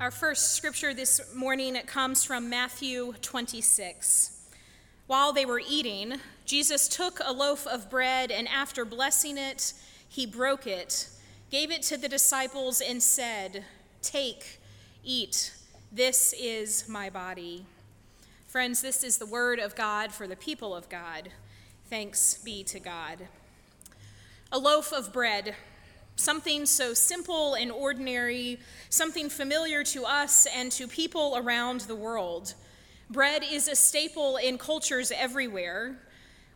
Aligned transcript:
Our 0.00 0.12
first 0.12 0.54
scripture 0.54 0.94
this 0.94 1.34
morning 1.34 1.74
comes 1.86 2.22
from 2.22 2.48
Matthew 2.48 3.14
26. 3.20 4.48
While 5.08 5.32
they 5.32 5.44
were 5.44 5.60
eating, 5.68 6.20
Jesus 6.44 6.86
took 6.86 7.18
a 7.24 7.32
loaf 7.32 7.66
of 7.66 7.90
bread 7.90 8.30
and 8.30 8.46
after 8.46 8.84
blessing 8.84 9.36
it, 9.36 9.72
he 10.08 10.24
broke 10.24 10.68
it, 10.68 11.08
gave 11.50 11.72
it 11.72 11.82
to 11.82 11.96
the 11.96 12.08
disciples, 12.08 12.80
and 12.80 13.02
said, 13.02 13.64
Take, 14.00 14.60
eat, 15.02 15.52
this 15.90 16.32
is 16.38 16.88
my 16.88 17.10
body. 17.10 17.66
Friends, 18.46 18.80
this 18.80 19.02
is 19.02 19.18
the 19.18 19.26
word 19.26 19.58
of 19.58 19.74
God 19.74 20.12
for 20.12 20.28
the 20.28 20.36
people 20.36 20.76
of 20.76 20.88
God. 20.88 21.30
Thanks 21.90 22.34
be 22.34 22.62
to 22.62 22.78
God. 22.78 23.26
A 24.52 24.60
loaf 24.60 24.92
of 24.92 25.12
bread 25.12 25.56
something 26.18 26.66
so 26.66 26.94
simple 26.94 27.54
and 27.54 27.70
ordinary, 27.70 28.58
something 28.90 29.30
familiar 29.30 29.84
to 29.84 30.04
us 30.04 30.46
and 30.54 30.70
to 30.72 30.86
people 30.88 31.34
around 31.36 31.82
the 31.82 31.94
world. 31.94 32.54
Bread 33.10 33.42
is 33.50 33.68
a 33.68 33.76
staple 33.76 34.36
in 34.36 34.58
cultures 34.58 35.10
everywhere. 35.10 35.96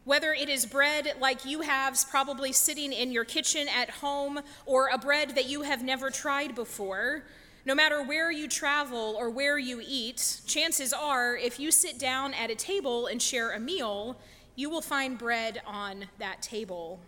Whether 0.04 0.32
it 0.34 0.48
is 0.48 0.66
bread 0.66 1.14
like 1.20 1.44
you 1.44 1.60
have, 1.60 1.96
probably 2.10 2.52
sitting 2.52 2.92
in 2.92 3.12
your 3.12 3.24
kitchen 3.24 3.68
at 3.68 3.88
home, 3.88 4.40
or 4.66 4.88
a 4.88 4.98
bread 4.98 5.36
that 5.36 5.48
you 5.48 5.62
have 5.62 5.84
never 5.84 6.10
tried 6.10 6.56
before, 6.56 7.22
no 7.64 7.74
matter 7.74 8.02
where 8.02 8.32
you 8.32 8.48
travel 8.48 9.16
or 9.16 9.30
where 9.30 9.56
you 9.56 9.80
eat, 9.86 10.40
chances 10.46 10.92
are 10.92 11.36
if 11.36 11.60
you 11.60 11.70
sit 11.70 11.98
down 11.98 12.34
at 12.34 12.50
a 12.50 12.56
table 12.56 13.06
and 13.06 13.22
share 13.22 13.52
a 13.52 13.60
meal, 13.60 14.18
you 14.56 14.68
will 14.68 14.82
find 14.82 15.16
bread 15.16 15.62
on 15.64 16.06
that 16.18 16.42
table. 16.42 16.98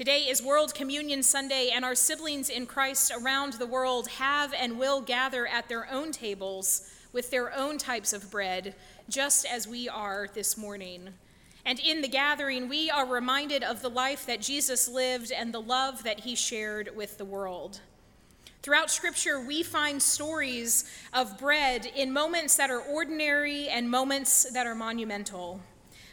Today 0.00 0.30
is 0.30 0.42
World 0.42 0.74
Communion 0.74 1.22
Sunday, 1.22 1.72
and 1.74 1.84
our 1.84 1.94
siblings 1.94 2.48
in 2.48 2.64
Christ 2.64 3.12
around 3.14 3.52
the 3.52 3.66
world 3.66 4.08
have 4.08 4.54
and 4.54 4.78
will 4.78 5.02
gather 5.02 5.46
at 5.46 5.68
their 5.68 5.92
own 5.92 6.10
tables 6.10 6.90
with 7.12 7.30
their 7.30 7.54
own 7.54 7.76
types 7.76 8.14
of 8.14 8.30
bread, 8.30 8.74
just 9.10 9.44
as 9.44 9.68
we 9.68 9.90
are 9.90 10.26
this 10.32 10.56
morning. 10.56 11.10
And 11.66 11.78
in 11.78 12.00
the 12.00 12.08
gathering, 12.08 12.66
we 12.66 12.88
are 12.88 13.04
reminded 13.04 13.62
of 13.62 13.82
the 13.82 13.90
life 13.90 14.24
that 14.24 14.40
Jesus 14.40 14.88
lived 14.88 15.32
and 15.32 15.52
the 15.52 15.60
love 15.60 16.02
that 16.04 16.20
he 16.20 16.34
shared 16.34 16.96
with 16.96 17.18
the 17.18 17.26
world. 17.26 17.80
Throughout 18.62 18.90
Scripture, 18.90 19.38
we 19.38 19.62
find 19.62 20.02
stories 20.02 20.90
of 21.12 21.36
bread 21.36 21.84
in 21.84 22.10
moments 22.10 22.56
that 22.56 22.70
are 22.70 22.80
ordinary 22.80 23.68
and 23.68 23.90
moments 23.90 24.50
that 24.50 24.66
are 24.66 24.74
monumental. 24.74 25.60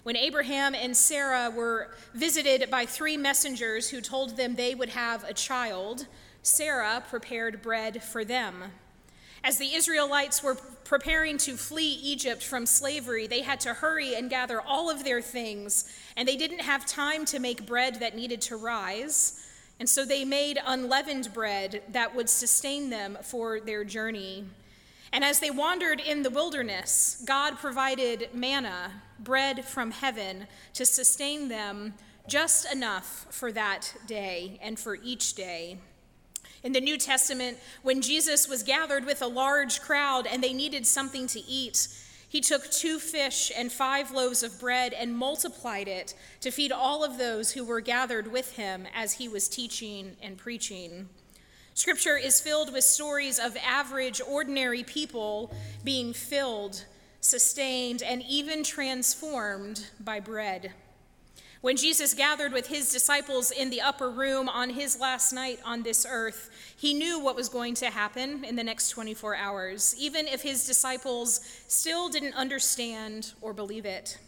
When 0.07 0.15
Abraham 0.15 0.73
and 0.73 0.95
Sarah 0.95 1.49
were 1.49 1.89
visited 2.13 2.71
by 2.71 2.85
three 2.85 3.17
messengers 3.17 3.89
who 3.89 3.99
told 3.99 4.37
them 4.37 4.55
they 4.55 4.73
would 4.73 4.87
have 4.87 5.25
a 5.25 5.33
child, 5.33 6.07
Sarah 6.41 7.03
prepared 7.09 7.61
bread 7.61 8.01
for 8.01 8.23
them. 8.23 8.71
As 9.43 9.57
the 9.57 9.73
Israelites 9.73 10.41
were 10.41 10.55
preparing 10.85 11.37
to 11.39 11.57
flee 11.57 11.99
Egypt 12.01 12.41
from 12.41 12.65
slavery, 12.65 13.27
they 13.27 13.41
had 13.41 13.59
to 13.59 13.73
hurry 13.73 14.15
and 14.15 14.29
gather 14.29 14.61
all 14.61 14.89
of 14.89 15.03
their 15.03 15.21
things, 15.21 15.93
and 16.15 16.25
they 16.25 16.37
didn't 16.37 16.61
have 16.61 16.85
time 16.85 17.25
to 17.25 17.39
make 17.39 17.67
bread 17.67 17.99
that 17.99 18.15
needed 18.15 18.39
to 18.43 18.55
rise. 18.55 19.45
And 19.77 19.89
so 19.89 20.05
they 20.05 20.23
made 20.23 20.57
unleavened 20.65 21.33
bread 21.33 21.83
that 21.89 22.15
would 22.15 22.29
sustain 22.29 22.89
them 22.89 23.17
for 23.23 23.59
their 23.59 23.83
journey. 23.83 24.45
And 25.11 25.25
as 25.25 25.41
they 25.41 25.51
wandered 25.51 25.99
in 25.99 26.23
the 26.23 26.29
wilderness, 26.29 27.21
God 27.25 27.57
provided 27.57 28.29
manna, 28.33 29.01
bread 29.19 29.65
from 29.65 29.91
heaven, 29.91 30.47
to 30.73 30.85
sustain 30.85 31.49
them 31.49 31.93
just 32.27 32.71
enough 32.71 33.25
for 33.29 33.51
that 33.51 33.93
day 34.05 34.59
and 34.61 34.77
for 34.79 34.95
each 34.95 35.33
day. 35.33 35.77
In 36.63 36.73
the 36.73 36.81
New 36.81 36.97
Testament, 36.97 37.57
when 37.83 38.01
Jesus 38.01 38.49
was 38.49 38.63
gathered 38.63 39.05
with 39.05 39.21
a 39.21 39.27
large 39.27 39.81
crowd 39.81 40.27
and 40.27 40.43
they 40.43 40.53
needed 40.53 40.85
something 40.85 41.27
to 41.27 41.39
eat, 41.39 41.87
he 42.29 42.41
took 42.41 42.69
two 42.69 42.99
fish 42.99 43.51
and 43.55 43.71
five 43.71 44.11
loaves 44.11 44.43
of 44.43 44.59
bread 44.59 44.93
and 44.93 45.17
multiplied 45.17 45.87
it 45.87 46.13
to 46.41 46.51
feed 46.51 46.71
all 46.71 47.03
of 47.03 47.17
those 47.17 47.51
who 47.51 47.63
were 47.63 47.79
gathered 47.79 48.31
with 48.31 48.57
him 48.57 48.85
as 48.93 49.13
he 49.13 49.29
was 49.29 49.47
teaching 49.47 50.17
and 50.21 50.37
preaching. 50.37 51.07
Scripture 51.73 52.17
is 52.17 52.41
filled 52.41 52.73
with 52.73 52.83
stories 52.83 53.39
of 53.39 53.55
average, 53.57 54.19
ordinary 54.27 54.83
people 54.83 55.53
being 55.83 56.11
filled, 56.11 56.83
sustained, 57.21 58.01
and 58.01 58.23
even 58.23 58.63
transformed 58.63 59.87
by 59.99 60.19
bread. 60.19 60.73
When 61.61 61.75
Jesus 61.75 62.13
gathered 62.13 62.53
with 62.53 62.67
his 62.67 62.91
disciples 62.91 63.49
in 63.49 63.71
the 63.71 63.81
upper 63.81 64.09
room 64.11 64.47
on 64.47 64.69
his 64.69 64.99
last 64.99 65.33
night 65.33 65.59
on 65.65 65.81
this 65.81 66.05
earth, 66.07 66.49
he 66.77 66.93
knew 66.93 67.19
what 67.19 67.35
was 67.35 67.49
going 67.49 67.73
to 67.75 67.87
happen 67.87 68.45
in 68.45 68.55
the 68.55 68.63
next 68.63 68.89
24 68.91 69.35
hours, 69.35 69.95
even 69.97 70.27
if 70.27 70.43
his 70.43 70.67
disciples 70.67 71.41
still 71.67 72.09
didn't 72.09 72.35
understand 72.35 73.33
or 73.41 73.53
believe 73.53 73.85
it. 73.85 74.19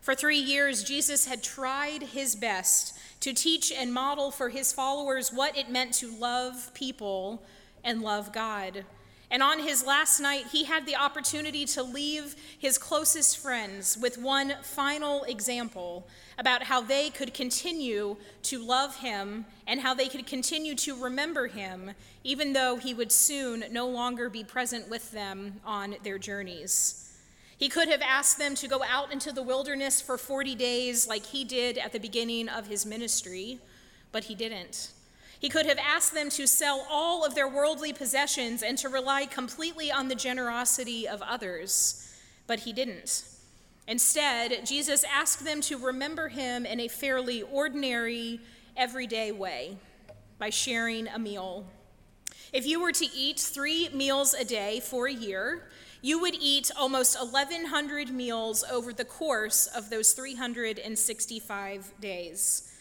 For 0.00 0.14
three 0.14 0.38
years, 0.38 0.82
Jesus 0.82 1.26
had 1.26 1.42
tried 1.42 2.02
his 2.02 2.34
best 2.34 2.98
to 3.20 3.32
teach 3.32 3.70
and 3.70 3.92
model 3.92 4.30
for 4.30 4.48
his 4.48 4.72
followers 4.72 5.32
what 5.32 5.56
it 5.56 5.70
meant 5.70 5.92
to 5.94 6.10
love 6.10 6.72
people 6.74 7.44
and 7.84 8.02
love 8.02 8.32
God. 8.32 8.84
And 9.32 9.42
on 9.42 9.60
his 9.60 9.82
last 9.82 10.20
night, 10.20 10.48
he 10.52 10.64
had 10.64 10.84
the 10.84 10.96
opportunity 10.96 11.64
to 11.64 11.82
leave 11.82 12.36
his 12.58 12.76
closest 12.76 13.38
friends 13.38 13.96
with 13.96 14.18
one 14.18 14.56
final 14.60 15.22
example 15.24 16.06
about 16.38 16.64
how 16.64 16.82
they 16.82 17.08
could 17.08 17.32
continue 17.32 18.18
to 18.42 18.62
love 18.62 18.96
him 18.96 19.46
and 19.66 19.80
how 19.80 19.94
they 19.94 20.08
could 20.08 20.26
continue 20.26 20.74
to 20.74 21.02
remember 21.02 21.46
him, 21.46 21.92
even 22.22 22.52
though 22.52 22.76
he 22.76 22.92
would 22.92 23.10
soon 23.10 23.64
no 23.70 23.88
longer 23.88 24.28
be 24.28 24.44
present 24.44 24.90
with 24.90 25.10
them 25.12 25.60
on 25.64 25.96
their 26.02 26.18
journeys. 26.18 27.16
He 27.56 27.70
could 27.70 27.88
have 27.88 28.02
asked 28.02 28.38
them 28.38 28.54
to 28.56 28.68
go 28.68 28.82
out 28.82 29.14
into 29.14 29.32
the 29.32 29.42
wilderness 29.42 30.02
for 30.02 30.18
40 30.18 30.54
days 30.56 31.08
like 31.08 31.24
he 31.24 31.42
did 31.42 31.78
at 31.78 31.92
the 31.92 32.00
beginning 32.00 32.50
of 32.50 32.66
his 32.66 32.84
ministry, 32.84 33.60
but 34.10 34.24
he 34.24 34.34
didn't. 34.34 34.90
He 35.42 35.48
could 35.48 35.66
have 35.66 35.78
asked 35.78 36.14
them 36.14 36.30
to 36.30 36.46
sell 36.46 36.86
all 36.88 37.24
of 37.24 37.34
their 37.34 37.48
worldly 37.48 37.92
possessions 37.92 38.62
and 38.62 38.78
to 38.78 38.88
rely 38.88 39.26
completely 39.26 39.90
on 39.90 40.06
the 40.06 40.14
generosity 40.14 41.08
of 41.08 41.20
others, 41.20 42.16
but 42.46 42.60
he 42.60 42.72
didn't. 42.72 43.24
Instead, 43.88 44.64
Jesus 44.64 45.02
asked 45.02 45.44
them 45.44 45.60
to 45.62 45.76
remember 45.76 46.28
him 46.28 46.64
in 46.64 46.78
a 46.78 46.86
fairly 46.86 47.42
ordinary, 47.42 48.38
everyday 48.76 49.32
way 49.32 49.76
by 50.38 50.48
sharing 50.48 51.08
a 51.08 51.18
meal. 51.18 51.66
If 52.52 52.64
you 52.64 52.80
were 52.80 52.92
to 52.92 53.06
eat 53.12 53.40
three 53.40 53.88
meals 53.88 54.34
a 54.34 54.44
day 54.44 54.78
for 54.78 55.08
a 55.08 55.12
year, 55.12 55.68
you 56.02 56.20
would 56.20 56.36
eat 56.36 56.70
almost 56.78 57.18
1,100 57.20 58.10
meals 58.10 58.62
over 58.70 58.92
the 58.92 59.04
course 59.04 59.66
of 59.66 59.90
those 59.90 60.12
365 60.12 61.94
days. 62.00 62.71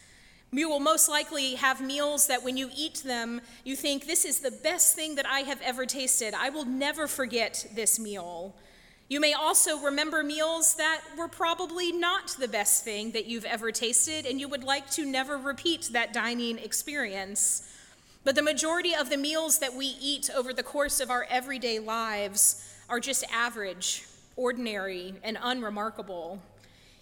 You 0.54 0.68
will 0.68 0.82
most 0.82 1.08
likely 1.08 1.56
have 1.56 1.80
meals 1.80 2.28
that 2.28 2.44
when 2.44 2.58
you 2.58 2.70
eat 2.76 3.04
them, 3.06 3.40
you 3.64 3.78
think, 3.78 4.06
This 4.06 4.26
is 4.26 4.42
the 4.42 4.52
best 4.52 4.96
thing 4.96 5.16
that 5.16 5.26
I 5.26 5.40
have 5.42 5.62
ever 5.62 5.86
tasted. 5.86 6.34
I 6.34 6.50
will 6.50 6.66
never 6.66 7.08
forget 7.08 7.66
this 7.74 7.98
meal. 7.98 8.54
You 9.08 9.22
may 9.22 9.32
also 9.32 9.80
remember 9.80 10.24
meals 10.24 10.74
that 10.76 11.02
were 11.18 11.30
probably 11.30 11.94
not 11.94 12.36
the 12.38 12.50
best 12.50 12.84
thing 12.84 13.12
that 13.12 13.28
you've 13.28 13.46
ever 13.46 13.72
tasted, 13.72 14.26
and 14.26 14.42
you 14.42 14.50
would 14.50 14.66
like 14.66 14.90
to 14.92 15.06
never 15.06 15.38
repeat 15.38 15.90
that 15.94 16.12
dining 16.12 16.58
experience. 16.58 17.70
But 18.26 18.36
the 18.36 18.42
majority 18.42 18.94
of 18.94 19.10
the 19.10 19.18
meals 19.18 19.60
that 19.60 19.74
we 19.74 19.96
eat 20.02 20.30
over 20.36 20.52
the 20.52 20.64
course 20.64 21.00
of 21.00 21.10
our 21.10 21.26
everyday 21.30 21.80
lives 21.80 22.76
are 22.90 23.00
just 23.00 23.24
average, 23.32 24.06
ordinary, 24.36 25.14
and 25.24 25.38
unremarkable. 25.42 26.42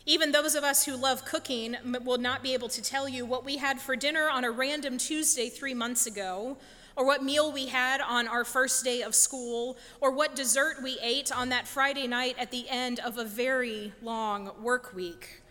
Even 0.09 0.31
those 0.31 0.55
of 0.55 0.63
us 0.63 0.85
who 0.85 0.95
love 0.95 1.23
cooking 1.23 1.77
will 2.03 2.17
not 2.17 2.41
be 2.41 2.55
able 2.55 2.69
to 2.69 2.81
tell 2.81 3.07
you 3.07 3.27
what 3.27 3.45
we 3.45 3.57
had 3.57 3.79
for 3.79 3.95
dinner 3.95 4.27
on 4.27 4.43
a 4.43 4.49
random 4.49 4.97
Tuesday 4.97 5.49
three 5.49 5.75
months 5.75 6.07
ago, 6.07 6.57
or 6.95 7.05
what 7.05 7.21
meal 7.21 7.51
we 7.51 7.67
had 7.67 8.01
on 8.01 8.27
our 8.27 8.43
first 8.43 8.83
day 8.83 9.03
of 9.03 9.13
school, 9.13 9.77
or 10.01 10.09
what 10.09 10.35
dessert 10.35 10.77
we 10.81 10.97
ate 11.03 11.31
on 11.31 11.49
that 11.49 11.67
Friday 11.67 12.07
night 12.07 12.35
at 12.39 12.49
the 12.49 12.67
end 12.69 12.99
of 13.01 13.19
a 13.19 13.23
very 13.23 13.93
long 14.01 14.51
work 14.63 14.95
week. 14.95 15.43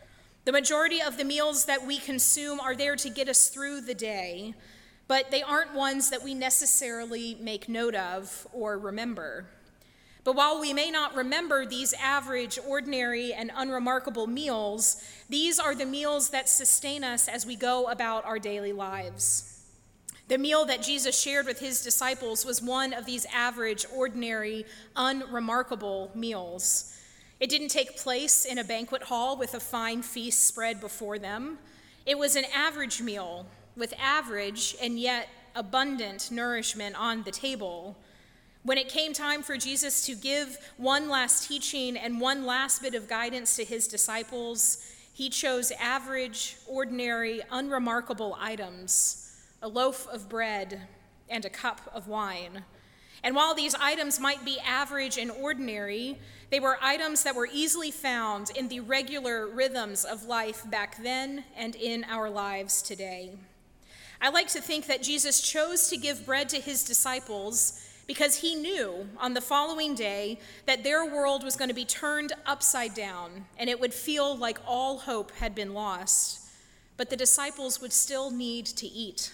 The 0.44 0.50
majority 0.50 1.00
of 1.00 1.18
the 1.18 1.24
meals 1.24 1.66
that 1.66 1.86
we 1.86 1.98
consume 1.98 2.58
are 2.58 2.74
there 2.74 2.96
to 2.96 3.10
get 3.10 3.28
us 3.28 3.50
through 3.50 3.82
the 3.82 3.94
day, 3.94 4.54
but 5.06 5.30
they 5.30 5.44
aren't 5.44 5.72
ones 5.72 6.10
that 6.10 6.24
we 6.24 6.34
necessarily 6.34 7.36
make 7.40 7.68
note 7.68 7.94
of 7.94 8.44
or 8.52 8.76
remember. 8.76 9.46
But 10.28 10.36
while 10.36 10.60
we 10.60 10.74
may 10.74 10.90
not 10.90 11.14
remember 11.14 11.64
these 11.64 11.94
average, 11.94 12.58
ordinary, 12.66 13.32
and 13.32 13.50
unremarkable 13.56 14.26
meals, 14.26 15.02
these 15.30 15.58
are 15.58 15.74
the 15.74 15.86
meals 15.86 16.28
that 16.28 16.50
sustain 16.50 17.02
us 17.02 17.28
as 17.28 17.46
we 17.46 17.56
go 17.56 17.86
about 17.86 18.26
our 18.26 18.38
daily 18.38 18.74
lives. 18.74 19.64
The 20.28 20.36
meal 20.36 20.66
that 20.66 20.82
Jesus 20.82 21.18
shared 21.18 21.46
with 21.46 21.60
his 21.60 21.82
disciples 21.82 22.44
was 22.44 22.60
one 22.60 22.92
of 22.92 23.06
these 23.06 23.24
average, 23.32 23.86
ordinary, 23.90 24.66
unremarkable 24.94 26.10
meals. 26.14 26.94
It 27.40 27.48
didn't 27.48 27.68
take 27.68 27.96
place 27.96 28.44
in 28.44 28.58
a 28.58 28.64
banquet 28.64 29.04
hall 29.04 29.34
with 29.38 29.54
a 29.54 29.60
fine 29.60 30.02
feast 30.02 30.46
spread 30.46 30.78
before 30.78 31.18
them. 31.18 31.56
It 32.04 32.18
was 32.18 32.36
an 32.36 32.44
average 32.54 33.00
meal 33.00 33.46
with 33.78 33.94
average 33.98 34.76
and 34.82 35.00
yet 35.00 35.30
abundant 35.56 36.30
nourishment 36.30 36.96
on 37.00 37.22
the 37.22 37.30
table. 37.30 37.96
When 38.64 38.78
it 38.78 38.88
came 38.88 39.12
time 39.12 39.42
for 39.42 39.56
Jesus 39.56 40.04
to 40.06 40.14
give 40.14 40.58
one 40.76 41.08
last 41.08 41.48
teaching 41.48 41.96
and 41.96 42.20
one 42.20 42.44
last 42.44 42.82
bit 42.82 42.94
of 42.94 43.08
guidance 43.08 43.56
to 43.56 43.64
his 43.64 43.86
disciples, 43.86 44.84
he 45.12 45.30
chose 45.30 45.72
average, 45.80 46.56
ordinary, 46.66 47.40
unremarkable 47.50 48.36
items 48.38 49.24
a 49.60 49.68
loaf 49.68 50.06
of 50.08 50.28
bread 50.28 50.82
and 51.28 51.44
a 51.44 51.50
cup 51.50 51.80
of 51.92 52.06
wine. 52.06 52.64
And 53.24 53.34
while 53.34 53.54
these 53.54 53.74
items 53.74 54.20
might 54.20 54.44
be 54.44 54.60
average 54.60 55.18
and 55.18 55.32
ordinary, 55.32 56.16
they 56.50 56.60
were 56.60 56.78
items 56.80 57.24
that 57.24 57.34
were 57.34 57.48
easily 57.52 57.90
found 57.90 58.50
in 58.50 58.68
the 58.68 58.80
regular 58.80 59.48
rhythms 59.48 60.04
of 60.04 60.24
life 60.24 60.68
back 60.70 61.02
then 61.02 61.44
and 61.56 61.74
in 61.74 62.04
our 62.04 62.30
lives 62.30 62.80
today. 62.80 63.32
I 64.20 64.30
like 64.30 64.48
to 64.48 64.60
think 64.60 64.86
that 64.86 65.02
Jesus 65.02 65.40
chose 65.40 65.88
to 65.88 65.96
give 65.96 66.24
bread 66.24 66.48
to 66.50 66.60
his 66.60 66.84
disciples 66.84 67.84
because 68.08 68.36
he 68.36 68.56
knew 68.56 69.06
on 69.18 69.34
the 69.34 69.40
following 69.40 69.94
day 69.94 70.40
that 70.66 70.82
their 70.82 71.04
world 71.04 71.44
was 71.44 71.54
going 71.54 71.68
to 71.68 71.74
be 71.74 71.84
turned 71.84 72.32
upside 72.46 72.94
down 72.94 73.44
and 73.58 73.70
it 73.70 73.78
would 73.78 73.94
feel 73.94 74.34
like 74.36 74.58
all 74.66 74.98
hope 74.98 75.30
had 75.32 75.54
been 75.54 75.74
lost. 75.74 76.40
But 76.96 77.10
the 77.10 77.16
disciples 77.16 77.80
would 77.80 77.92
still 77.92 78.30
need 78.30 78.64
to 78.66 78.86
eat. 78.86 79.32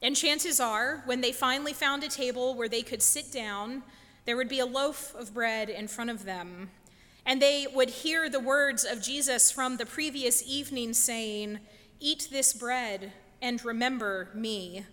And 0.00 0.14
chances 0.14 0.60
are, 0.60 1.02
when 1.06 1.20
they 1.22 1.32
finally 1.32 1.72
found 1.72 2.04
a 2.04 2.08
table 2.08 2.54
where 2.54 2.68
they 2.68 2.82
could 2.82 3.02
sit 3.02 3.32
down, 3.32 3.82
there 4.26 4.36
would 4.36 4.48
be 4.48 4.60
a 4.60 4.66
loaf 4.66 5.14
of 5.14 5.34
bread 5.34 5.68
in 5.68 5.88
front 5.88 6.10
of 6.10 6.24
them. 6.24 6.70
And 7.26 7.42
they 7.42 7.66
would 7.74 7.90
hear 7.90 8.30
the 8.30 8.40
words 8.40 8.84
of 8.84 9.02
Jesus 9.02 9.50
from 9.50 9.76
the 9.76 9.86
previous 9.86 10.42
evening 10.46 10.94
saying, 10.94 11.58
Eat 12.00 12.28
this 12.30 12.52
bread 12.52 13.12
and 13.42 13.64
remember 13.64 14.28
me. 14.34 14.84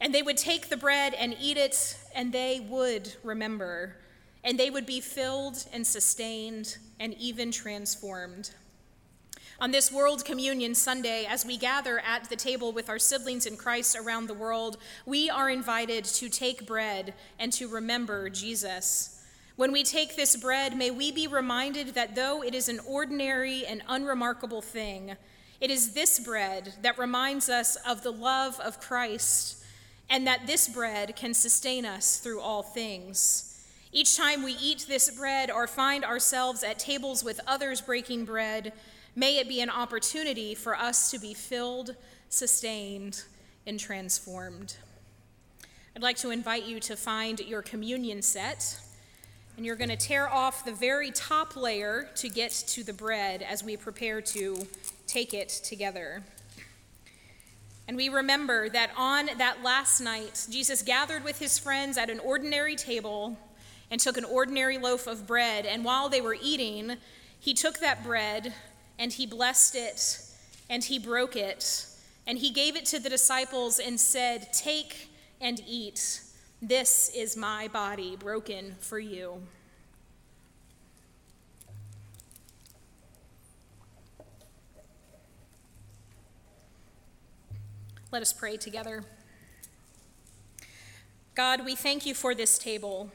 And 0.00 0.14
they 0.14 0.22
would 0.22 0.38
take 0.38 0.68
the 0.68 0.76
bread 0.76 1.14
and 1.14 1.36
eat 1.40 1.56
it, 1.56 1.96
and 2.14 2.32
they 2.32 2.66
would 2.68 3.14
remember. 3.22 3.96
And 4.42 4.58
they 4.58 4.70
would 4.70 4.86
be 4.86 5.00
filled 5.00 5.66
and 5.72 5.86
sustained 5.86 6.78
and 6.98 7.14
even 7.14 7.50
transformed. 7.50 8.50
On 9.60 9.72
this 9.72 9.92
World 9.92 10.24
Communion 10.24 10.74
Sunday, 10.74 11.26
as 11.28 11.44
we 11.44 11.58
gather 11.58 11.98
at 12.00 12.30
the 12.30 12.36
table 12.36 12.72
with 12.72 12.88
our 12.88 12.98
siblings 12.98 13.44
in 13.44 13.58
Christ 13.58 13.94
around 13.94 14.26
the 14.26 14.32
world, 14.32 14.78
we 15.04 15.28
are 15.28 15.50
invited 15.50 16.06
to 16.06 16.30
take 16.30 16.66
bread 16.66 17.12
and 17.38 17.52
to 17.52 17.68
remember 17.68 18.30
Jesus. 18.30 19.22
When 19.56 19.70
we 19.70 19.82
take 19.82 20.16
this 20.16 20.34
bread, 20.34 20.78
may 20.78 20.90
we 20.90 21.12
be 21.12 21.26
reminded 21.26 21.88
that 21.88 22.14
though 22.14 22.42
it 22.42 22.54
is 22.54 22.70
an 22.70 22.80
ordinary 22.88 23.66
and 23.66 23.82
unremarkable 23.86 24.62
thing, 24.62 25.16
it 25.60 25.70
is 25.70 25.92
this 25.92 26.18
bread 26.18 26.72
that 26.80 26.98
reminds 26.98 27.50
us 27.50 27.76
of 27.86 28.02
the 28.02 28.12
love 28.12 28.58
of 28.60 28.80
Christ 28.80 29.59
and 30.10 30.26
that 30.26 30.46
this 30.46 30.68
bread 30.68 31.14
can 31.14 31.32
sustain 31.32 31.86
us 31.86 32.18
through 32.18 32.40
all 32.40 32.64
things. 32.64 33.46
Each 33.92 34.16
time 34.16 34.42
we 34.42 34.56
eat 34.60 34.86
this 34.88 35.10
bread 35.10 35.50
or 35.50 35.66
find 35.66 36.04
ourselves 36.04 36.64
at 36.64 36.80
tables 36.80 37.24
with 37.24 37.40
others 37.46 37.80
breaking 37.80 38.24
bread, 38.24 38.72
may 39.14 39.38
it 39.38 39.48
be 39.48 39.60
an 39.60 39.70
opportunity 39.70 40.54
for 40.54 40.76
us 40.76 41.10
to 41.12 41.18
be 41.18 41.32
filled, 41.32 41.94
sustained, 42.28 43.22
and 43.66 43.78
transformed. 43.78 44.76
I'd 45.94 46.02
like 46.02 46.18
to 46.18 46.30
invite 46.30 46.64
you 46.64 46.80
to 46.80 46.96
find 46.96 47.40
your 47.40 47.62
communion 47.62 48.22
set, 48.22 48.80
and 49.56 49.66
you're 49.66 49.76
going 49.76 49.90
to 49.90 49.96
tear 49.96 50.28
off 50.28 50.64
the 50.64 50.72
very 50.72 51.10
top 51.10 51.56
layer 51.56 52.08
to 52.16 52.28
get 52.28 52.50
to 52.68 52.84
the 52.84 52.92
bread 52.92 53.42
as 53.42 53.62
we 53.62 53.76
prepare 53.76 54.20
to 54.20 54.66
take 55.06 55.34
it 55.34 55.48
together. 55.48 56.22
And 57.90 57.96
we 57.96 58.08
remember 58.08 58.68
that 58.68 58.92
on 58.96 59.30
that 59.38 59.64
last 59.64 60.00
night, 60.00 60.46
Jesus 60.48 60.80
gathered 60.80 61.24
with 61.24 61.40
his 61.40 61.58
friends 61.58 61.98
at 61.98 62.08
an 62.08 62.20
ordinary 62.20 62.76
table 62.76 63.36
and 63.90 64.00
took 64.00 64.16
an 64.16 64.24
ordinary 64.24 64.78
loaf 64.78 65.08
of 65.08 65.26
bread. 65.26 65.66
And 65.66 65.84
while 65.84 66.08
they 66.08 66.20
were 66.20 66.36
eating, 66.40 66.98
he 67.40 67.52
took 67.52 67.80
that 67.80 68.04
bread 68.04 68.54
and 68.96 69.12
he 69.12 69.26
blessed 69.26 69.74
it 69.74 70.20
and 70.68 70.84
he 70.84 71.00
broke 71.00 71.34
it. 71.34 71.84
And 72.28 72.38
he 72.38 72.52
gave 72.52 72.76
it 72.76 72.86
to 72.86 73.00
the 73.00 73.08
disciples 73.08 73.80
and 73.80 73.98
said, 73.98 74.52
Take 74.52 75.08
and 75.40 75.60
eat. 75.66 76.20
This 76.62 77.10
is 77.12 77.36
my 77.36 77.66
body 77.66 78.14
broken 78.14 78.76
for 78.78 79.00
you. 79.00 79.42
Let 88.12 88.22
us 88.22 88.32
pray 88.32 88.56
together. 88.56 89.04
God, 91.36 91.64
we 91.64 91.76
thank 91.76 92.04
you 92.04 92.12
for 92.12 92.34
this 92.34 92.58
table, 92.58 93.12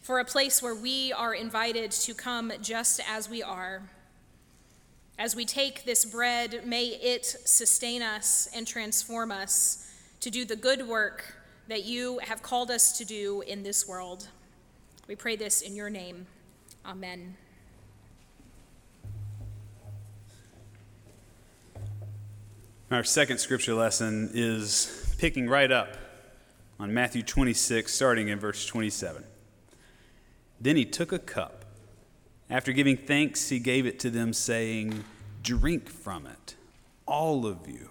for 0.00 0.20
a 0.20 0.24
place 0.24 0.62
where 0.62 0.76
we 0.76 1.12
are 1.12 1.34
invited 1.34 1.90
to 1.90 2.14
come 2.14 2.52
just 2.62 3.00
as 3.10 3.28
we 3.28 3.42
are. 3.42 3.82
As 5.18 5.34
we 5.34 5.44
take 5.44 5.84
this 5.84 6.04
bread, 6.04 6.64
may 6.64 6.86
it 6.86 7.24
sustain 7.24 8.00
us 8.00 8.48
and 8.54 8.64
transform 8.64 9.32
us 9.32 9.90
to 10.20 10.30
do 10.30 10.44
the 10.44 10.56
good 10.56 10.86
work 10.86 11.34
that 11.66 11.84
you 11.84 12.18
have 12.18 12.42
called 12.42 12.70
us 12.70 12.96
to 12.98 13.04
do 13.04 13.40
in 13.40 13.64
this 13.64 13.88
world. 13.88 14.28
We 15.08 15.16
pray 15.16 15.34
this 15.34 15.62
in 15.62 15.74
your 15.74 15.90
name. 15.90 16.28
Amen. 16.84 17.36
Our 22.88 23.02
second 23.02 23.38
scripture 23.38 23.74
lesson 23.74 24.30
is 24.32 25.16
picking 25.18 25.48
right 25.48 25.72
up 25.72 25.96
on 26.78 26.94
Matthew 26.94 27.24
26, 27.24 27.92
starting 27.92 28.28
in 28.28 28.38
verse 28.38 28.64
27. 28.64 29.24
Then 30.60 30.76
he 30.76 30.84
took 30.84 31.10
a 31.10 31.18
cup. 31.18 31.64
After 32.48 32.70
giving 32.70 32.96
thanks, 32.96 33.48
he 33.48 33.58
gave 33.58 33.86
it 33.86 33.98
to 34.00 34.10
them, 34.10 34.32
saying, 34.32 35.02
Drink 35.42 35.88
from 35.88 36.26
it, 36.28 36.54
all 37.06 37.44
of 37.44 37.66
you, 37.66 37.90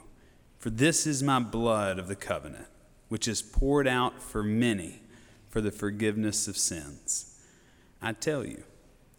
for 0.59 0.69
this 0.69 1.06
is 1.06 1.21
my 1.21 1.39
blood 1.39 2.00
of 2.00 2.07
the 2.07 2.15
covenant, 2.15 2.68
which 3.09 3.27
is 3.27 3.41
poured 3.41 3.89
out 3.89 4.21
for 4.21 4.44
many 4.44 5.01
for 5.50 5.59
the 5.59 5.71
forgiveness 5.71 6.48
of 6.48 6.56
sins. 6.56 7.38
I 8.01 8.13
tell 8.13 8.45
you, 8.45 8.63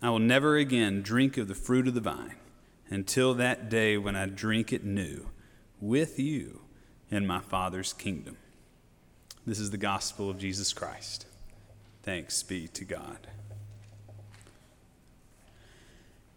I 0.01 0.09
will 0.09 0.21
never 0.21 0.57
again 0.57 1.03
drink 1.03 1.37
of 1.37 1.49
the 1.49 1.55
fruit 1.55 1.87
of 1.87 1.93
the 1.93 2.01
vine 2.01 2.37
until 2.89 3.35
that 3.35 3.69
day 3.69 3.99
when 3.99 4.17
I 4.17 4.25
drink 4.25 4.73
it 4.73 4.83
new 4.83 5.27
with 5.81 6.19
you 6.19 6.61
in 7.11 7.27
my 7.27 7.41
Father's 7.41 7.93
kingdom. 7.93 8.37
This 9.47 9.59
is 9.59 9.71
the 9.71 9.77
gospel 9.77 10.29
of 10.29 10.39
Jesus 10.39 10.73
Christ. 10.73 11.27
Thanks 12.03 12.43
be 12.43 12.69
to 12.69 12.85
God. 12.85 13.27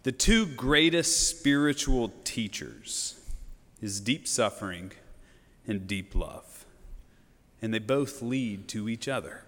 The 0.04 0.12
two 0.12 0.46
greatest 0.46 1.30
spiritual 1.30 2.14
teachers 2.24 3.20
is 3.82 4.00
deep 4.00 4.28
suffering 4.28 4.92
and 5.68 5.88
deep 5.88 6.16
love. 6.16 6.66
And 7.62 7.74
they 7.74 7.80
both 7.80 8.22
lead 8.22 8.68
to 8.70 8.88
each 8.88 9.08
other. 9.08 9.44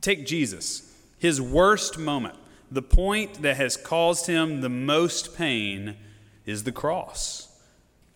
Take 0.00 0.26
Jesus, 0.26 0.94
his 1.18 1.40
worst 1.40 1.98
moment, 1.98 2.36
the 2.70 2.82
point 2.82 3.42
that 3.42 3.56
has 3.56 3.76
caused 3.76 4.26
him 4.26 4.60
the 4.60 4.68
most 4.68 5.36
pain 5.36 5.96
is 6.44 6.64
the 6.64 6.72
cross. 6.72 7.47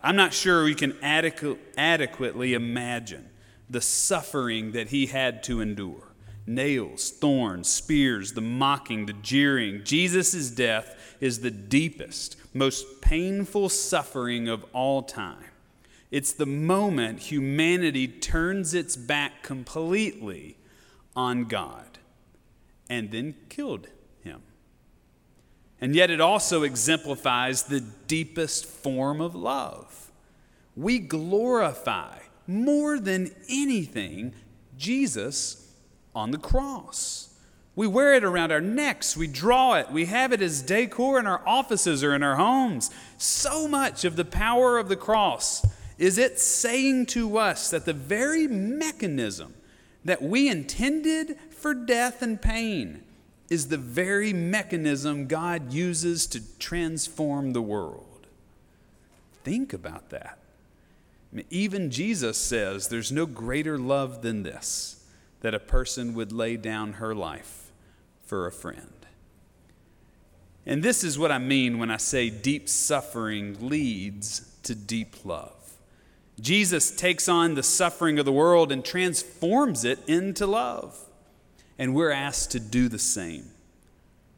I'm 0.03 0.15
not 0.17 0.33
sure 0.33 0.65
we 0.65 0.75
can 0.75 0.91
adequ- 0.93 1.57
adequately 1.77 2.53
imagine 2.53 3.29
the 3.69 3.81
suffering 3.81 4.73
that 4.73 4.89
he 4.89 5.07
had 5.07 5.41
to 5.43 5.61
endure 5.61 6.13
nails, 6.45 7.09
thorns, 7.09 7.69
spears, 7.69 8.33
the 8.33 8.41
mocking, 8.41 9.05
the 9.05 9.13
jeering. 9.13 9.81
Jesus' 9.83 10.49
death 10.49 11.15
is 11.21 11.39
the 11.39 11.51
deepest, 11.51 12.35
most 12.53 13.01
painful 13.01 13.69
suffering 13.69 14.49
of 14.49 14.65
all 14.73 15.03
time. 15.03 15.45
It's 16.11 16.33
the 16.33 16.45
moment 16.45 17.19
humanity 17.19 18.07
turns 18.07 18.73
its 18.73 18.95
back 18.95 19.41
completely 19.41 20.57
on 21.15 21.45
God 21.45 21.97
and 22.89 23.11
then 23.11 23.35
killed 23.49 23.87
him. 23.87 23.93
And 25.81 25.95
yet, 25.95 26.09
it 26.09 26.21
also 26.21 26.63
exemplifies 26.63 27.63
the 27.63 27.81
deepest 27.81 28.65
form 28.65 29.19
of 29.19 29.35
love. 29.35 30.11
We 30.75 30.99
glorify 30.99 32.19
more 32.47 32.99
than 32.99 33.31
anything 33.49 34.33
Jesus 34.77 35.71
on 36.15 36.31
the 36.31 36.37
cross. 36.37 37.29
We 37.75 37.87
wear 37.87 38.13
it 38.13 38.23
around 38.23 38.51
our 38.51 38.61
necks, 38.61 39.17
we 39.17 39.27
draw 39.27 39.73
it, 39.75 39.91
we 39.91 40.05
have 40.05 40.31
it 40.31 40.41
as 40.41 40.61
decor 40.61 41.19
in 41.19 41.25
our 41.25 41.41
offices 41.47 42.03
or 42.03 42.13
in 42.13 42.21
our 42.21 42.35
homes. 42.35 42.91
So 43.17 43.67
much 43.67 44.05
of 44.05 44.15
the 44.15 44.25
power 44.25 44.77
of 44.77 44.89
the 44.89 44.95
cross 44.95 45.65
is 45.97 46.19
it 46.19 46.39
saying 46.39 47.07
to 47.07 47.37
us 47.37 47.71
that 47.71 47.85
the 47.85 47.93
very 47.93 48.47
mechanism 48.47 49.55
that 50.05 50.21
we 50.21 50.49
intended 50.49 51.37
for 51.49 51.73
death 51.73 52.21
and 52.21 52.39
pain 52.39 53.03
is 53.53 53.67
the 53.67 53.77
very 53.77 54.33
mechanism 54.33 55.27
God 55.27 55.71
uses 55.71 56.25
to 56.25 56.41
transform 56.57 57.53
the 57.53 57.61
world. 57.61 58.25
Think 59.43 59.73
about 59.73 60.09
that. 60.09 60.39
Even 61.51 61.91
Jesus 61.91 62.35
says 62.35 62.87
there's 62.87 63.11
no 63.11 63.27
greater 63.27 63.77
love 63.77 64.23
than 64.23 64.41
this 64.41 65.05
that 65.41 65.53
a 65.53 65.59
person 65.59 66.15
would 66.15 66.31
lay 66.31 66.57
down 66.57 66.93
her 66.93 67.13
life 67.13 67.71
for 68.25 68.47
a 68.47 68.51
friend. 68.51 69.05
And 70.65 70.81
this 70.81 71.03
is 71.03 71.19
what 71.19 71.31
I 71.31 71.37
mean 71.37 71.77
when 71.77 71.91
I 71.91 71.97
say 71.97 72.31
deep 72.31 72.67
suffering 72.67 73.69
leads 73.69 74.51
to 74.63 74.73
deep 74.73 75.25
love. 75.25 75.73
Jesus 76.41 76.89
takes 76.89 77.29
on 77.29 77.53
the 77.53 77.61
suffering 77.61 78.17
of 78.17 78.25
the 78.25 78.31
world 78.31 78.71
and 78.71 78.83
transforms 78.83 79.85
it 79.85 79.99
into 80.07 80.47
love. 80.47 80.97
And 81.77 81.95
we're 81.95 82.11
asked 82.11 82.51
to 82.51 82.59
do 82.59 82.87
the 82.87 82.99
same. 82.99 83.45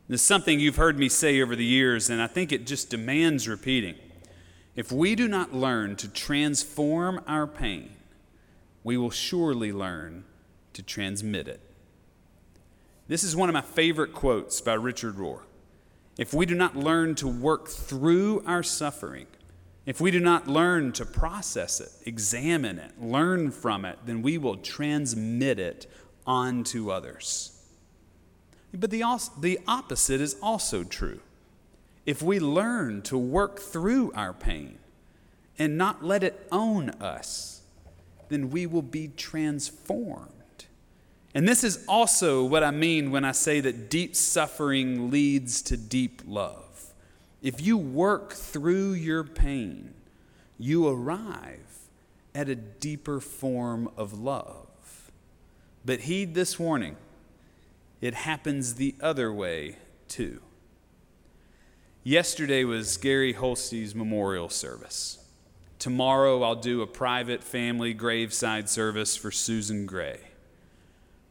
This 0.07 0.21
is 0.21 0.27
something 0.27 0.59
you've 0.59 0.75
heard 0.75 0.99
me 0.99 1.09
say 1.09 1.41
over 1.41 1.55
the 1.55 1.65
years, 1.65 2.09
and 2.09 2.21
I 2.21 2.27
think 2.27 2.51
it 2.51 2.67
just 2.67 2.89
demands 2.89 3.47
repeating. 3.47 3.95
If 4.75 4.91
we 4.91 5.15
do 5.15 5.27
not 5.27 5.53
learn 5.53 5.95
to 5.97 6.07
transform 6.07 7.21
our 7.27 7.47
pain, 7.47 7.91
we 8.83 8.97
will 8.97 9.09
surely 9.09 9.71
learn 9.71 10.25
to 10.73 10.83
transmit 10.83 11.47
it. 11.47 11.59
This 13.07 13.23
is 13.23 13.35
one 13.35 13.49
of 13.49 13.53
my 13.53 13.61
favorite 13.61 14.13
quotes 14.13 14.61
by 14.61 14.73
Richard 14.73 15.15
Rohr. 15.15 15.41
If 16.17 16.33
we 16.33 16.45
do 16.45 16.55
not 16.55 16.75
learn 16.75 17.15
to 17.15 17.27
work 17.27 17.67
through 17.67 18.43
our 18.45 18.63
suffering, 18.63 19.27
if 19.85 20.01
we 20.01 20.11
do 20.11 20.19
not 20.19 20.47
learn 20.47 20.91
to 20.93 21.05
process 21.05 21.79
it, 21.79 21.89
examine 22.05 22.79
it, 22.79 22.99
learn 22.99 23.51
from 23.51 23.85
it, 23.85 23.99
then 24.05 24.21
we 24.21 24.37
will 24.37 24.57
transmit 24.57 25.59
it 25.59 25.87
on 26.25 26.63
to 26.65 26.91
others. 26.91 27.51
But 28.73 28.91
the, 28.91 29.03
the 29.39 29.59
opposite 29.67 30.21
is 30.21 30.35
also 30.41 30.83
true. 30.83 31.19
If 32.05 32.21
we 32.21 32.39
learn 32.39 33.01
to 33.03 33.17
work 33.17 33.59
through 33.59 34.11
our 34.13 34.33
pain 34.33 34.77
and 35.57 35.77
not 35.77 36.03
let 36.03 36.23
it 36.23 36.47
own 36.51 36.89
us, 36.91 37.61
then 38.29 38.49
we 38.49 38.65
will 38.65 38.81
be 38.81 39.07
transformed. 39.07 40.31
And 41.33 41.47
this 41.47 41.63
is 41.63 41.83
also 41.87 42.45
what 42.45 42.63
I 42.63 42.71
mean 42.71 43.11
when 43.11 43.25
I 43.25 43.31
say 43.31 43.59
that 43.61 43.89
deep 43.89 44.15
suffering 44.15 45.11
leads 45.11 45.61
to 45.63 45.77
deep 45.77 46.21
love. 46.25 46.93
If 47.41 47.61
you 47.61 47.77
work 47.77 48.33
through 48.33 48.93
your 48.93 49.23
pain, 49.23 49.93
you 50.57 50.87
arrive 50.87 51.59
at 52.33 52.49
a 52.49 52.55
deeper 52.55 53.19
form 53.19 53.89
of 53.97 54.13
love. 54.13 54.67
But 55.85 56.01
heed 56.01 56.33
this 56.33 56.59
warning 56.59 56.97
it 58.01 58.13
happens 58.13 58.75
the 58.75 58.95
other 59.01 59.31
way 59.31 59.77
too. 60.07 60.41
Yesterday 62.03 62.63
was 62.63 62.97
Gary 62.97 63.33
Holste's 63.33 63.95
memorial 63.95 64.49
service. 64.49 65.19
Tomorrow 65.79 66.43
I'll 66.43 66.55
do 66.55 66.81
a 66.81 66.87
private 66.87 67.43
family 67.43 67.93
graveside 67.93 68.69
service 68.69 69.15
for 69.15 69.31
Susan 69.31 69.85
Gray. 69.85 70.19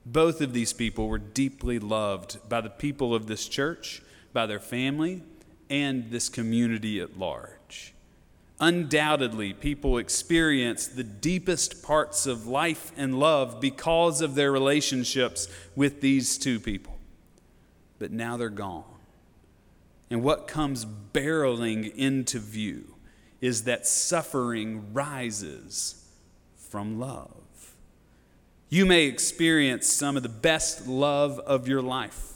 Both 0.07 0.41
of 0.41 0.53
these 0.53 0.73
people 0.73 1.09
were 1.09 1.19
deeply 1.19 1.79
loved 1.79 2.49
by 2.49 2.61
the 2.61 2.71
people 2.71 3.15
of 3.15 3.27
this 3.27 3.49
church, 3.49 4.03
by 4.33 4.47
their 4.47 4.61
family, 4.61 5.23
and 5.71 6.11
this 6.11 6.29
community 6.29 7.01
at 7.01 7.19
large. 7.19 7.94
Undoubtedly, 8.61 9.53
people 9.53 9.99
experience 9.99 10.87
the 10.87 11.03
deepest 11.03 11.83
parts 11.83 12.27
of 12.27 12.47
life 12.47 12.93
and 12.97 13.19
love 13.19 13.61
because 13.61 14.21
of 14.21 14.35
their 14.35 14.53
relationships 14.53 15.49
with 15.75 16.01
these 16.01 16.39
two 16.39 16.61
people. 16.61 16.97
But 17.99 18.13
now 18.13 18.37
they're 18.37 18.49
gone. 18.49 18.85
And 20.09 20.23
what 20.23 20.47
comes 20.47 20.85
barreling 20.85 21.93
into 21.97 22.39
view 22.39 22.95
is 23.41 23.65
that 23.65 23.87
suffering 23.87 24.93
rises 24.93 26.09
from 26.57 27.01
love. 27.01 27.75
You 28.69 28.87
may 28.87 29.05
experience 29.05 29.87
some 29.87 30.17
of 30.17 30.23
the 30.23 30.29
best 30.29 30.87
love 30.87 31.41
of 31.41 31.67
your 31.67 31.83
life 31.83 32.34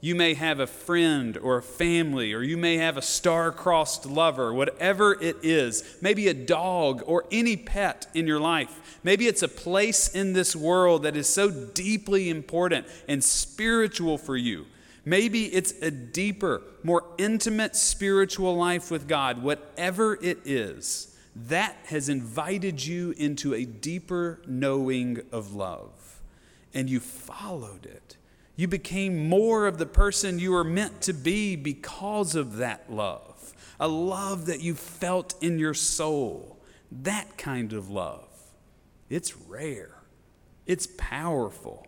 you 0.00 0.14
may 0.14 0.34
have 0.34 0.60
a 0.60 0.66
friend 0.66 1.36
or 1.36 1.56
a 1.56 1.62
family, 1.62 2.32
or 2.32 2.42
you 2.42 2.56
may 2.56 2.76
have 2.76 2.96
a 2.96 3.02
star-crossed 3.02 4.06
lover, 4.06 4.54
whatever 4.54 5.20
it 5.20 5.36
is. 5.42 5.98
Maybe 6.00 6.28
a 6.28 6.34
dog 6.34 7.02
or 7.04 7.24
any 7.32 7.56
pet 7.56 8.06
in 8.14 8.26
your 8.26 8.38
life. 8.38 9.00
Maybe 9.02 9.26
it's 9.26 9.42
a 9.42 9.48
place 9.48 10.08
in 10.08 10.34
this 10.34 10.54
world 10.54 11.02
that 11.02 11.16
is 11.16 11.28
so 11.28 11.50
deeply 11.50 12.30
important 12.30 12.86
and 13.08 13.24
spiritual 13.24 14.18
for 14.18 14.36
you. 14.36 14.66
Maybe 15.04 15.46
it's 15.46 15.72
a 15.82 15.90
deeper, 15.90 16.62
more 16.84 17.02
intimate 17.16 17.74
spiritual 17.74 18.56
life 18.56 18.90
with 18.90 19.08
God. 19.08 19.42
Whatever 19.42 20.22
it 20.22 20.38
is, 20.44 21.16
that 21.34 21.74
has 21.86 22.08
invited 22.08 22.84
you 22.84 23.14
into 23.16 23.54
a 23.54 23.64
deeper 23.64 24.42
knowing 24.46 25.22
of 25.32 25.54
love. 25.54 26.20
And 26.74 26.90
you 26.90 27.00
followed 27.00 27.86
it 27.86 28.17
you 28.58 28.66
became 28.66 29.28
more 29.28 29.68
of 29.68 29.78
the 29.78 29.86
person 29.86 30.40
you 30.40 30.50
were 30.50 30.64
meant 30.64 31.00
to 31.00 31.12
be 31.12 31.54
because 31.54 32.34
of 32.34 32.56
that 32.56 32.92
love, 32.92 33.54
a 33.78 33.86
love 33.86 34.46
that 34.46 34.60
you 34.60 34.74
felt 34.74 35.40
in 35.40 35.60
your 35.60 35.74
soul. 35.74 36.58
That 36.90 37.38
kind 37.38 37.72
of 37.72 37.88
love. 37.88 38.28
It's 39.08 39.36
rare, 39.36 40.02
it's 40.66 40.88
powerful. 40.98 41.86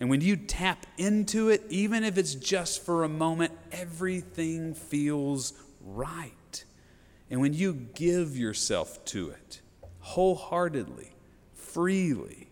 And 0.00 0.10
when 0.10 0.20
you 0.20 0.36
tap 0.36 0.86
into 0.96 1.50
it, 1.50 1.62
even 1.68 2.02
if 2.02 2.18
it's 2.18 2.34
just 2.34 2.84
for 2.84 3.04
a 3.04 3.08
moment, 3.08 3.52
everything 3.70 4.74
feels 4.74 5.52
right. 5.80 6.64
And 7.30 7.40
when 7.40 7.54
you 7.54 7.72
give 7.94 8.36
yourself 8.36 9.04
to 9.06 9.30
it 9.30 9.60
wholeheartedly, 10.00 11.12
freely, 11.54 12.48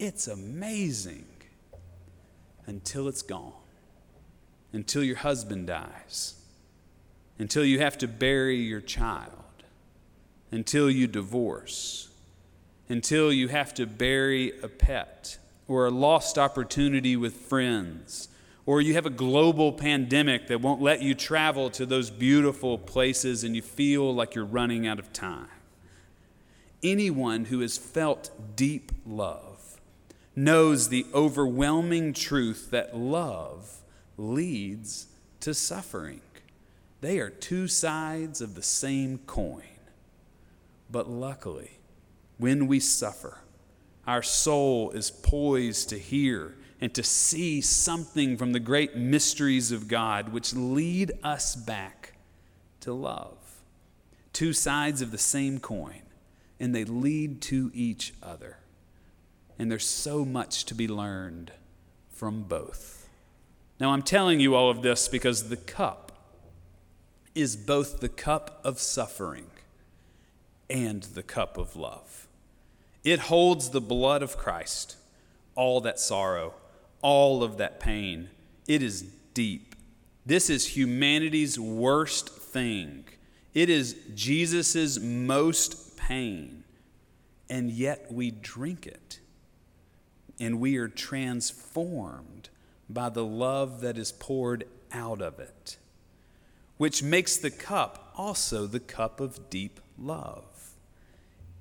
it's 0.00 0.26
amazing 0.26 1.29
until 2.70 3.08
it's 3.08 3.22
gone, 3.22 3.52
until 4.72 5.02
your 5.02 5.16
husband 5.16 5.66
dies, 5.66 6.40
until 7.36 7.64
you 7.64 7.80
have 7.80 7.98
to 7.98 8.06
bury 8.06 8.58
your 8.58 8.80
child, 8.80 9.32
until 10.52 10.88
you 10.88 11.08
divorce, 11.08 12.10
until 12.88 13.32
you 13.32 13.48
have 13.48 13.74
to 13.74 13.86
bury 13.86 14.52
a 14.62 14.68
pet 14.68 15.36
or 15.66 15.86
a 15.86 15.90
lost 15.90 16.38
opportunity 16.38 17.16
with 17.16 17.34
friends. 17.34 18.28
Or 18.66 18.80
you 18.80 18.94
have 18.94 19.06
a 19.06 19.10
global 19.10 19.72
pandemic 19.72 20.46
that 20.46 20.60
won't 20.60 20.80
let 20.80 21.02
you 21.02 21.16
travel 21.16 21.70
to 21.70 21.84
those 21.84 22.08
beautiful 22.08 22.78
places 22.78 23.42
and 23.42 23.56
you 23.56 23.62
feel 23.62 24.14
like 24.14 24.36
you're 24.36 24.44
running 24.44 24.86
out 24.86 25.00
of 25.00 25.12
time. 25.12 25.48
Anyone 26.84 27.46
who 27.46 27.60
has 27.60 27.76
felt 27.76 28.30
deep 28.54 28.92
love 29.04 29.49
knows 30.36 30.88
the 30.88 31.06
overwhelming 31.12 32.12
truth 32.12 32.70
that 32.70 32.96
love 32.96 33.80
leads 34.16 35.06
to 35.40 35.54
suffering. 35.54 36.20
They 37.00 37.18
are 37.18 37.30
two 37.30 37.66
sides 37.66 38.40
of 38.40 38.54
the 38.54 38.62
same 38.62 39.18
coin. 39.26 39.62
But 40.90 41.08
luckily, 41.08 41.78
when 42.38 42.66
we 42.66 42.80
suffer, 42.80 43.38
our 44.06 44.22
soul 44.22 44.90
is 44.90 45.10
poised 45.10 45.88
to 45.90 45.98
hear 45.98 46.56
and 46.80 46.92
to 46.94 47.02
see 47.02 47.60
something 47.60 48.36
from 48.36 48.52
the 48.52 48.60
great 48.60 48.96
mysteries 48.96 49.70
of 49.70 49.88
God, 49.88 50.32
which 50.32 50.54
lead 50.54 51.12
us 51.22 51.54
back 51.54 52.14
to 52.80 52.92
love. 52.92 53.36
Two 54.32 54.52
sides 54.52 55.02
of 55.02 55.10
the 55.10 55.18
same 55.18 55.60
coin, 55.60 56.02
and 56.58 56.74
they 56.74 56.84
lead 56.84 57.42
to 57.42 57.70
each 57.74 58.14
other. 58.22 58.59
And 59.60 59.70
there's 59.70 59.86
so 59.86 60.24
much 60.24 60.64
to 60.64 60.74
be 60.74 60.88
learned 60.88 61.52
from 62.08 62.44
both. 62.44 63.10
Now, 63.78 63.90
I'm 63.90 64.00
telling 64.00 64.40
you 64.40 64.54
all 64.54 64.70
of 64.70 64.80
this 64.80 65.06
because 65.06 65.50
the 65.50 65.56
cup 65.58 66.12
is 67.34 67.56
both 67.56 68.00
the 68.00 68.08
cup 68.08 68.58
of 68.64 68.78
suffering 68.78 69.50
and 70.70 71.02
the 71.02 71.22
cup 71.22 71.58
of 71.58 71.76
love. 71.76 72.26
It 73.04 73.18
holds 73.18 73.68
the 73.68 73.82
blood 73.82 74.22
of 74.22 74.38
Christ, 74.38 74.96
all 75.54 75.82
that 75.82 76.00
sorrow, 76.00 76.54
all 77.02 77.42
of 77.42 77.58
that 77.58 77.80
pain. 77.80 78.30
It 78.66 78.82
is 78.82 79.02
deep. 79.34 79.74
This 80.24 80.48
is 80.48 80.74
humanity's 80.74 81.60
worst 81.60 82.30
thing. 82.30 83.04
It 83.52 83.68
is 83.68 83.94
Jesus' 84.14 84.98
most 84.98 85.98
pain, 85.98 86.64
and 87.50 87.70
yet 87.70 88.10
we 88.10 88.30
drink 88.30 88.86
it 88.86 89.20
and 90.40 90.58
we 90.58 90.78
are 90.78 90.88
transformed 90.88 92.48
by 92.88 93.10
the 93.10 93.24
love 93.24 93.82
that 93.82 93.98
is 93.98 94.10
poured 94.10 94.64
out 94.90 95.20
of 95.20 95.38
it, 95.38 95.76
which 96.78 97.02
makes 97.02 97.36
the 97.36 97.50
cup 97.50 98.12
also 98.16 98.66
the 98.66 98.80
cup 98.80 99.20
of 99.20 99.50
deep 99.50 99.78
love. 99.98 100.74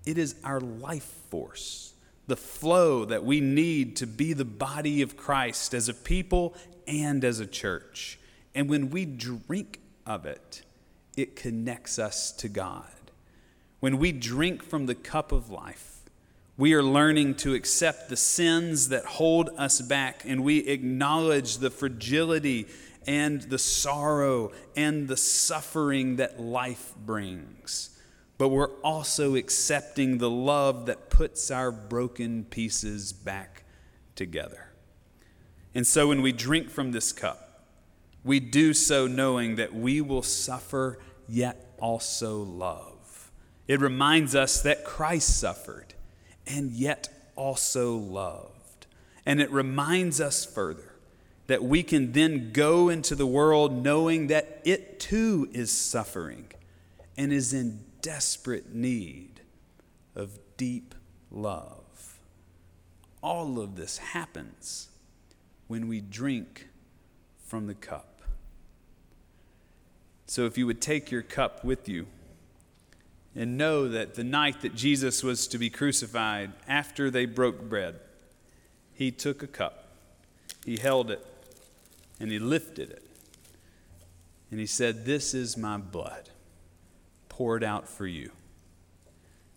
It 0.05 0.17
is 0.17 0.35
our 0.43 0.61
life 0.61 1.11
force, 1.29 1.93
the 2.25 2.37
flow 2.37 3.05
that 3.05 3.23
we 3.23 3.41
need 3.41 3.97
to 3.97 4.07
be 4.07 4.33
the 4.33 4.45
body 4.45 5.01
of 5.01 5.17
Christ 5.17 5.73
as 5.73 5.89
a 5.89 5.93
people 5.93 6.55
and 6.87 7.23
as 7.23 7.39
a 7.39 7.45
church. 7.45 8.17
And 8.55 8.69
when 8.69 8.89
we 8.89 9.05
drink 9.05 9.81
of 10.05 10.25
it, 10.25 10.63
it 11.17 11.35
connects 11.35 11.99
us 11.99 12.31
to 12.33 12.47
God. 12.47 12.87
When 13.79 13.97
we 13.97 14.11
drink 14.11 14.63
from 14.63 14.85
the 14.85 14.95
cup 14.95 15.31
of 15.31 15.49
life, 15.49 15.98
We 16.59 16.73
are 16.73 16.83
learning 16.83 17.35
to 17.35 17.53
accept 17.53 18.09
the 18.09 18.17
sins 18.17 18.89
that 18.89 19.05
hold 19.05 19.49
us 19.55 19.79
back, 19.79 20.23
and 20.25 20.43
we 20.43 20.67
acknowledge 20.67 21.59
the 21.59 21.69
fragility 21.69 22.67
and 23.07 23.41
the 23.43 23.57
sorrow 23.57 24.51
and 24.75 25.07
the 25.07 25.15
suffering 25.15 26.17
that 26.17 26.37
life 26.37 26.93
brings. 26.97 27.97
But 28.37 28.49
we're 28.49 28.75
also 28.81 29.35
accepting 29.35 30.17
the 30.17 30.29
love 30.29 30.87
that 30.87 31.09
puts 31.09 31.49
our 31.49 31.71
broken 31.71 32.43
pieces 32.43 33.13
back 33.13 33.63
together. 34.15 34.73
And 35.73 35.87
so 35.87 36.09
when 36.09 36.21
we 36.21 36.33
drink 36.33 36.69
from 36.69 36.91
this 36.91 37.13
cup, 37.13 37.69
we 38.25 38.41
do 38.41 38.73
so 38.73 39.07
knowing 39.07 39.55
that 39.55 39.73
we 39.73 40.01
will 40.01 40.23
suffer, 40.23 40.99
yet 41.25 41.73
also 41.79 42.35
love. 42.43 43.31
It 43.65 43.79
reminds 43.79 44.35
us 44.35 44.61
that 44.63 44.83
Christ 44.83 45.39
suffered 45.39 45.93
and 46.49 46.71
yet 46.71 47.09
also 47.35 47.95
loved. 47.95 48.87
And 49.25 49.39
it 49.39 49.51
reminds 49.51 50.19
us 50.19 50.43
further 50.43 50.95
that 51.47 51.63
we 51.63 51.83
can 51.83 52.11
then 52.11 52.51
go 52.51 52.89
into 52.89 53.15
the 53.15 53.25
world 53.25 53.83
knowing 53.83 54.27
that 54.27 54.61
it 54.65 54.99
too 54.99 55.49
is 55.51 55.71
suffering 55.71 56.47
and 57.17 57.31
is 57.31 57.53
in 57.53 57.79
desperate 58.01 58.73
need 58.73 59.41
of 60.15 60.39
deep 60.57 60.95
love. 61.31 62.19
All 63.21 63.59
of 63.59 63.75
this 63.75 63.97
happens 63.97 64.89
when 65.67 65.87
we 65.87 66.01
drink 66.01 66.67
from 67.45 67.67
the 67.67 67.73
cup. 67.73 68.21
So 70.27 70.45
if 70.45 70.57
you 70.57 70.67
would 70.67 70.81
take 70.81 71.11
your 71.11 71.23
cup 71.23 71.63
with 71.65 71.89
you 71.89 72.05
and 73.39 73.57
know 73.57 73.87
that 73.87 74.15
the 74.15 74.23
night 74.23 74.59
that 74.59 74.75
Jesus 74.75 75.23
was 75.23 75.47
to 75.47 75.57
be 75.57 75.69
crucified, 75.69 76.51
after 76.67 77.09
they 77.09 77.25
broke 77.25 77.69
bread, 77.69 77.97
he 78.93 79.11
took 79.11 79.41
a 79.41 79.47
cup, 79.47 79.93
he 80.65 80.75
held 80.75 81.09
it, 81.09 81.25
and 82.19 82.33
he 82.33 82.37
lifted 82.37 82.91
it. 82.91 83.01
And 84.51 84.59
he 84.59 84.65
said, 84.65 85.05
This 85.05 85.33
is 85.33 85.55
my 85.55 85.77
blood 85.77 86.31
poured 87.29 87.63
out 87.63 87.87
for 87.87 88.05
you. 88.05 88.31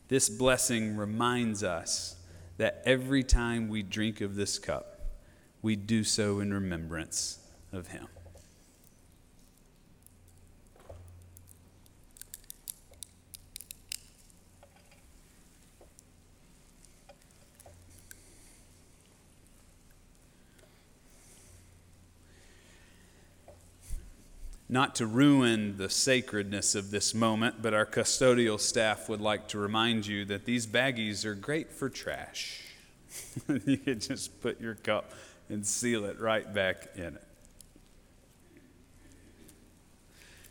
This 0.06 0.28
blessing 0.28 0.96
reminds 0.96 1.64
us 1.64 2.14
that 2.58 2.82
every 2.84 3.24
time 3.24 3.68
we 3.68 3.82
drink 3.82 4.20
of 4.20 4.36
this 4.36 4.60
cup, 4.60 5.00
we 5.60 5.74
do 5.74 6.04
so 6.04 6.38
in 6.38 6.54
remembrance 6.54 7.40
of 7.72 7.88
him. 7.88 8.06
Not 24.72 24.94
to 24.94 25.06
ruin 25.06 25.76
the 25.76 25.90
sacredness 25.90 26.74
of 26.74 26.90
this 26.90 27.12
moment, 27.12 27.60
but 27.60 27.74
our 27.74 27.84
custodial 27.84 28.58
staff 28.58 29.06
would 29.06 29.20
like 29.20 29.46
to 29.48 29.58
remind 29.58 30.06
you 30.06 30.24
that 30.24 30.46
these 30.46 30.66
baggies 30.66 31.26
are 31.26 31.34
great 31.34 31.70
for 31.70 31.90
trash. 31.90 32.62
you 33.66 33.76
can 33.76 34.00
just 34.00 34.40
put 34.40 34.62
your 34.62 34.76
cup 34.76 35.12
and 35.50 35.66
seal 35.66 36.06
it 36.06 36.18
right 36.18 36.54
back 36.54 36.88
in 36.94 37.16
it. 37.16 37.24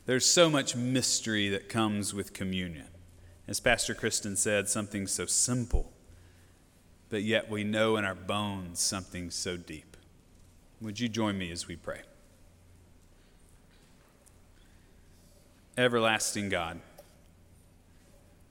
There's 0.05 0.27
so 0.27 0.51
much 0.51 0.75
mystery 0.75 1.49
that 1.49 1.67
comes 1.67 2.13
with 2.13 2.31
communion. 2.31 2.89
As 3.47 3.59
Pastor 3.59 3.95
Kristen 3.95 4.35
said, 4.35 4.69
something 4.69 5.07
so 5.07 5.25
simple, 5.25 5.91
but 7.09 7.23
yet 7.23 7.49
we 7.49 7.63
know 7.63 7.97
in 7.97 8.05
our 8.05 8.13
bones 8.13 8.81
something 8.81 9.31
so 9.31 9.57
deep. 9.57 9.97
Would 10.79 10.99
you 10.99 11.09
join 11.09 11.39
me 11.39 11.49
as 11.49 11.67
we 11.67 11.75
pray? 11.75 12.01
Everlasting 15.77 16.49
God, 16.49 16.81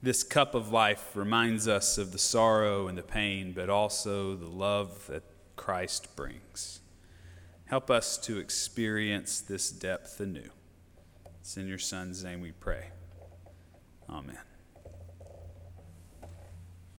this 0.01 0.23
cup 0.23 0.55
of 0.55 0.71
life 0.71 1.15
reminds 1.15 1.67
us 1.67 1.99
of 1.99 2.11
the 2.11 2.17
sorrow 2.17 2.87
and 2.87 2.97
the 2.97 3.03
pain, 3.03 3.53
but 3.53 3.69
also 3.69 4.35
the 4.35 4.47
love 4.47 5.05
that 5.07 5.23
Christ 5.55 6.15
brings. 6.15 6.79
Help 7.65 7.91
us 7.91 8.17
to 8.17 8.39
experience 8.39 9.39
this 9.39 9.69
depth 9.71 10.19
anew. 10.19 10.49
It's 11.39 11.55
in 11.57 11.67
your 11.67 11.77
Son's 11.77 12.23
name 12.23 12.41
we 12.41 12.51
pray. 12.51 12.87
Amen. 14.09 14.50